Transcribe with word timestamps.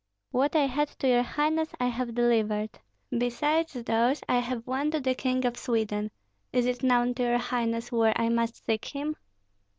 "What 0.31 0.55
I 0.55 0.65
had 0.65 0.87
to 0.97 1.07
your 1.07 1.21
highness 1.21 1.69
I 1.79 1.85
have 1.85 2.15
delivered; 2.15 2.71
besides 3.15 3.73
those 3.73 4.21
I 4.27 4.39
have 4.39 4.65
one 4.65 4.89
to 4.89 4.99
the 4.99 5.13
King 5.13 5.45
of 5.45 5.57
Sweden. 5.57 6.09
Is 6.51 6.65
it 6.65 6.81
known 6.81 7.13
to 7.13 7.21
your 7.21 7.37
highness 7.37 7.91
where 7.91 8.19
I 8.19 8.29
must 8.29 8.65
seek 8.65 8.85
him?" 8.85 9.15